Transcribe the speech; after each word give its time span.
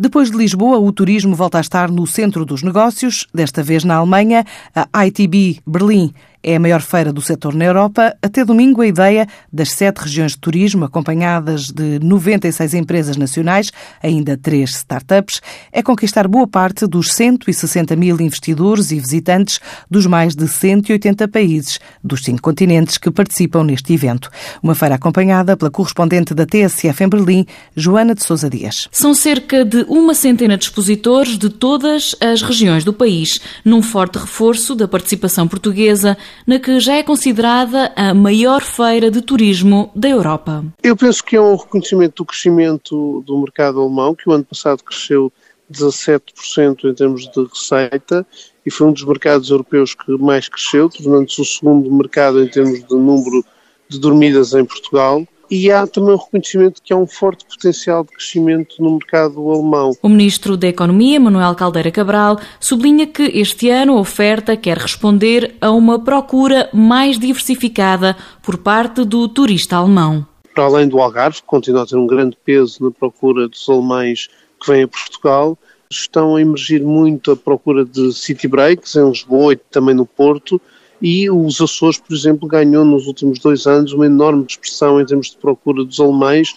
Depois 0.00 0.30
de 0.30 0.36
Lisboa, 0.36 0.78
o 0.78 0.92
turismo 0.92 1.34
volta 1.34 1.58
a 1.58 1.60
estar 1.60 1.90
no 1.90 2.06
centro 2.06 2.44
dos 2.44 2.62
negócios, 2.62 3.26
desta 3.34 3.64
vez 3.64 3.82
na 3.82 3.96
Alemanha. 3.96 4.44
A 4.92 5.06
ITB 5.08 5.60
Berlim 5.66 6.14
é 6.42 6.56
a 6.56 6.60
maior 6.60 6.80
feira 6.80 7.12
do 7.12 7.20
setor 7.20 7.54
na 7.54 7.64
Europa. 7.64 8.16
Até 8.22 8.44
domingo, 8.44 8.80
a 8.80 8.86
ideia 8.86 9.26
das 9.52 9.70
sete 9.70 9.98
regiões 9.98 10.32
de 10.32 10.38
turismo, 10.38 10.84
acompanhadas 10.84 11.70
de 11.70 11.98
96 12.00 12.74
empresas 12.74 13.16
nacionais, 13.16 13.70
ainda 14.02 14.36
três 14.36 14.70
startups, 14.70 15.40
é 15.72 15.82
conquistar 15.82 16.28
boa 16.28 16.46
parte 16.46 16.86
dos 16.86 17.12
160 17.12 17.94
mil 17.96 18.20
investidores 18.20 18.90
e 18.90 18.98
visitantes 18.98 19.60
dos 19.90 20.06
mais 20.06 20.34
de 20.34 20.46
180 20.46 21.28
países 21.28 21.78
dos 22.02 22.24
cinco 22.24 22.42
continentes 22.42 22.98
que 22.98 23.10
participam 23.10 23.64
neste 23.64 23.92
evento. 23.92 24.30
Uma 24.62 24.74
feira 24.74 24.94
acompanhada 24.94 25.56
pela 25.56 25.70
correspondente 25.70 26.34
da 26.34 26.46
TSF 26.46 27.04
em 27.04 27.08
Berlim, 27.08 27.46
Joana 27.76 28.14
de 28.14 28.22
Sousa 28.24 28.48
Dias. 28.48 28.88
São 28.90 29.14
cerca 29.14 29.64
de 29.64 29.84
uma 29.88 30.14
centena 30.14 30.56
de 30.56 30.64
expositores 30.64 31.36
de 31.36 31.50
todas 31.50 32.14
as 32.20 32.42
regiões 32.42 32.84
do 32.84 32.92
país, 32.92 33.40
num 33.64 33.82
forte 33.82 34.18
reforço 34.18 34.74
da 34.74 34.88
participação 34.88 35.46
portuguesa 35.46 36.16
na 36.46 36.58
que 36.58 36.80
já 36.80 36.94
é 36.94 37.02
considerada 37.02 37.92
a 37.96 38.14
maior 38.14 38.62
feira 38.62 39.10
de 39.10 39.20
turismo 39.20 39.90
da 39.94 40.08
Europa. 40.08 40.64
Eu 40.82 40.96
penso 40.96 41.22
que 41.22 41.36
é 41.36 41.40
um 41.40 41.56
reconhecimento 41.56 42.16
do 42.16 42.24
crescimento 42.24 43.22
do 43.26 43.38
mercado 43.38 43.80
alemão, 43.80 44.14
que 44.14 44.28
o 44.28 44.32
ano 44.32 44.44
passado 44.44 44.82
cresceu 44.82 45.32
17% 45.72 46.84
em 46.84 46.94
termos 46.94 47.28
de 47.30 47.44
receita 47.44 48.26
e 48.64 48.70
foi 48.70 48.86
um 48.86 48.92
dos 48.92 49.04
mercados 49.04 49.50
europeus 49.50 49.94
que 49.94 50.10
mais 50.18 50.48
cresceu, 50.48 50.88
tornando-se 50.88 51.40
o 51.40 51.44
segundo 51.44 51.90
mercado 51.92 52.42
em 52.42 52.48
termos 52.48 52.84
de 52.84 52.94
número 52.94 53.44
de 53.88 53.98
dormidas 53.98 54.52
em 54.54 54.64
Portugal 54.64 55.26
e 55.50 55.70
há 55.70 55.86
também 55.86 56.14
o 56.14 56.16
reconhecimento 56.16 56.82
que 56.82 56.92
há 56.92 56.96
um 56.96 57.06
forte 57.06 57.44
potencial 57.44 58.04
de 58.04 58.10
crescimento 58.10 58.76
no 58.80 58.92
mercado 58.92 59.50
alemão. 59.50 59.92
O 60.02 60.08
ministro 60.08 60.56
da 60.56 60.68
Economia, 60.68 61.18
Manuel 61.18 61.54
Caldeira 61.54 61.90
Cabral, 61.90 62.38
sublinha 62.60 63.06
que 63.06 63.22
este 63.22 63.70
ano 63.70 63.96
a 63.96 64.00
oferta 64.00 64.56
quer 64.56 64.76
responder 64.76 65.54
a 65.60 65.70
uma 65.70 65.98
procura 65.98 66.68
mais 66.72 67.18
diversificada 67.18 68.16
por 68.42 68.58
parte 68.58 69.04
do 69.04 69.28
turista 69.28 69.76
alemão. 69.76 70.26
Para 70.54 70.64
além 70.64 70.88
do 70.88 71.00
Algarve, 71.00 71.40
que 71.40 71.46
continua 71.46 71.82
a 71.82 71.86
ter 71.86 71.96
um 71.96 72.06
grande 72.06 72.36
peso 72.44 72.84
na 72.84 72.90
procura 72.90 73.48
dos 73.48 73.68
alemães 73.68 74.28
que 74.60 74.70
vêm 74.70 74.82
a 74.82 74.88
Portugal, 74.88 75.56
estão 75.90 76.36
a 76.36 76.40
emergir 76.40 76.82
muito 76.82 77.30
a 77.30 77.36
procura 77.36 77.84
de 77.84 78.12
city 78.12 78.48
breaks 78.48 78.96
em 78.96 79.08
Lisboa 79.08 79.52
e 79.52 79.56
também 79.56 79.94
no 79.94 80.04
Porto, 80.04 80.60
e 81.00 81.30
os 81.30 81.60
Açores, 81.60 81.98
por 81.98 82.14
exemplo, 82.14 82.48
ganhou 82.48 82.84
nos 82.84 83.06
últimos 83.06 83.38
dois 83.38 83.66
anos 83.66 83.92
uma 83.92 84.06
enorme 84.06 84.44
expressão 84.48 85.00
em 85.00 85.06
termos 85.06 85.30
de 85.30 85.36
procura 85.36 85.84
dos 85.84 86.00
alemães 86.00 86.54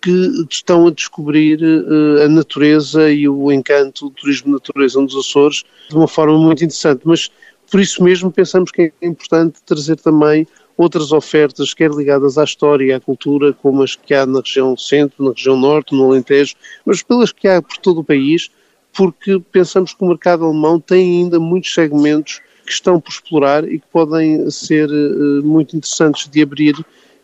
que 0.00 0.46
estão 0.50 0.86
a 0.88 0.90
descobrir 0.90 1.60
uh, 1.62 2.24
a 2.24 2.28
natureza 2.28 3.10
e 3.10 3.28
o 3.28 3.52
encanto 3.52 4.08
do 4.08 4.10
turismo 4.10 4.46
de 4.46 4.52
natureza 4.54 5.00
nos 5.00 5.14
Açores 5.14 5.62
de 5.88 5.94
uma 5.94 6.08
forma 6.08 6.36
muito 6.36 6.64
interessante. 6.64 7.02
Mas 7.04 7.30
por 7.70 7.80
isso 7.80 8.02
mesmo 8.02 8.30
pensamos 8.30 8.70
que 8.72 8.92
é 9.00 9.06
importante 9.06 9.62
trazer 9.64 9.96
também 9.96 10.46
outras 10.76 11.12
ofertas, 11.12 11.72
quer 11.72 11.90
ligadas 11.90 12.36
à 12.36 12.44
história 12.44 12.84
e 12.84 12.92
à 12.92 12.98
cultura, 12.98 13.52
como 13.52 13.82
as 13.82 13.94
que 13.94 14.12
há 14.12 14.26
na 14.26 14.40
região 14.40 14.76
centro, 14.76 15.24
na 15.24 15.30
região 15.30 15.56
norte, 15.56 15.94
no 15.94 16.04
Alentejo, 16.06 16.54
mas 16.84 17.02
pelas 17.02 17.30
que 17.30 17.46
há 17.46 17.62
por 17.62 17.76
todo 17.76 18.00
o 18.00 18.04
país, 18.04 18.50
porque 18.92 19.40
pensamos 19.52 19.94
que 19.94 20.02
o 20.02 20.08
mercado 20.08 20.44
alemão 20.44 20.80
tem 20.80 21.20
ainda 21.22 21.38
muitos 21.38 21.72
segmentos 21.72 22.40
que 22.72 22.76
estão 22.76 23.00
por 23.00 23.10
explorar 23.10 23.64
e 23.64 23.78
que 23.78 23.86
podem 23.92 24.50
ser 24.50 24.88
uh, 24.90 25.42
muito 25.42 25.76
interessantes 25.76 26.28
de 26.28 26.42
abrir 26.42 26.74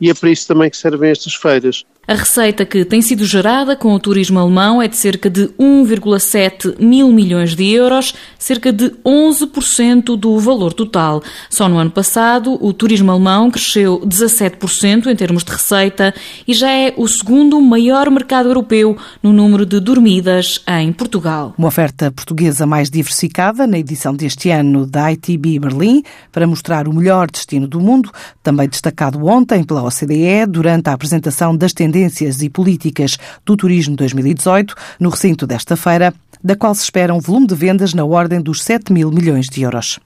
e 0.00 0.10
é 0.10 0.14
para 0.14 0.30
isso 0.30 0.46
também 0.46 0.70
que 0.70 0.76
servem 0.76 1.10
estas 1.10 1.34
feiras. 1.34 1.84
A 2.08 2.14
receita 2.14 2.64
que 2.64 2.86
tem 2.86 3.02
sido 3.02 3.26
gerada 3.26 3.76
com 3.76 3.92
o 3.92 4.00
turismo 4.00 4.38
alemão 4.38 4.80
é 4.80 4.88
de 4.88 4.96
cerca 4.96 5.28
de 5.28 5.48
1,7 5.60 6.80
mil 6.80 7.12
milhões 7.12 7.54
de 7.54 7.70
euros, 7.70 8.14
cerca 8.38 8.72
de 8.72 8.88
11% 9.04 10.16
do 10.16 10.38
valor 10.38 10.72
total. 10.72 11.22
Só 11.50 11.68
no 11.68 11.76
ano 11.76 11.90
passado, 11.90 12.56
o 12.64 12.72
turismo 12.72 13.10
alemão 13.10 13.50
cresceu 13.50 14.00
17% 14.00 15.08
em 15.08 15.14
termos 15.14 15.44
de 15.44 15.52
receita 15.52 16.14
e 16.46 16.54
já 16.54 16.70
é 16.70 16.94
o 16.96 17.06
segundo 17.06 17.60
maior 17.60 18.10
mercado 18.10 18.48
europeu 18.48 18.96
no 19.22 19.30
número 19.30 19.66
de 19.66 19.78
dormidas 19.78 20.62
em 20.66 20.90
Portugal. 20.94 21.52
Uma 21.58 21.68
oferta 21.68 22.10
portuguesa 22.10 22.64
mais 22.64 22.88
diversificada 22.88 23.66
na 23.66 23.78
edição 23.78 24.14
deste 24.14 24.48
ano 24.48 24.86
da 24.86 25.12
ITB 25.12 25.58
Berlim 25.58 26.02
para 26.32 26.46
mostrar 26.46 26.88
o 26.88 26.94
melhor 26.94 27.30
destino 27.30 27.68
do 27.68 27.78
mundo, 27.78 28.10
também 28.42 28.66
destacado 28.66 29.22
ontem 29.26 29.62
pela 29.62 29.82
OCDE 29.82 30.46
durante 30.48 30.88
a 30.88 30.94
apresentação 30.94 31.54
das 31.54 31.74
tendências 31.74 31.97
tendências 31.98 32.42
e 32.42 32.48
políticas 32.48 33.18
do 33.44 33.56
turismo 33.56 33.96
2018 33.96 34.74
no 35.00 35.08
recinto 35.08 35.46
desta 35.46 35.76
feira, 35.76 36.14
da 36.42 36.54
qual 36.54 36.72
se 36.72 36.84
espera 36.84 37.12
um 37.12 37.18
volume 37.18 37.48
de 37.48 37.54
vendas 37.56 37.92
na 37.92 38.04
ordem 38.04 38.40
dos 38.40 38.62
7 38.62 38.92
mil 38.92 39.10
milhões 39.10 39.46
de 39.46 39.62
euros. 39.62 39.96